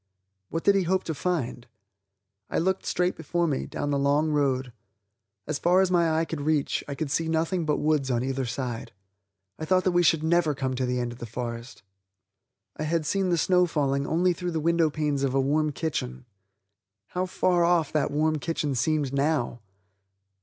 What 0.49 0.63
did 0.63 0.73
he 0.73 0.81
hope 0.81 1.03
to 1.03 1.13
find? 1.13 1.67
I 2.49 2.57
looked 2.57 2.87
straight 2.87 3.15
before 3.15 3.45
me, 3.45 3.67
down 3.67 3.91
the 3.91 3.99
long 3.99 4.31
road. 4.31 4.73
As 5.45 5.59
far 5.59 5.79
as 5.79 5.91
my 5.91 6.09
eye 6.19 6.25
could 6.25 6.41
reach, 6.41 6.83
I 6.87 6.95
could 6.95 7.11
see 7.11 7.27
nothing 7.27 7.67
but 7.67 7.77
woods 7.77 8.09
on 8.09 8.23
either 8.23 8.47
side. 8.47 8.93
I 9.59 9.65
thought 9.65 9.87
we 9.93 10.01
should 10.01 10.23
never 10.23 10.55
come 10.55 10.73
to 10.73 10.87
the 10.87 10.99
end 10.99 11.11
of 11.11 11.19
that 11.19 11.29
forest. 11.29 11.83
I 12.77 12.81
had 12.81 13.05
seen 13.05 13.29
the 13.29 13.37
snow 13.37 13.67
falling 13.67 14.07
only 14.07 14.33
through 14.33 14.53
the 14.53 14.59
window 14.59 14.89
panes 14.89 15.21
of 15.21 15.35
a 15.35 15.39
warm 15.39 15.71
kitchen. 15.71 16.25
How 17.09 17.27
far 17.27 17.63
off 17.63 17.91
that 17.93 18.09
warm 18.09 18.39
kitchen 18.39 18.73
seemed 18.73 19.13
now! 19.13 19.61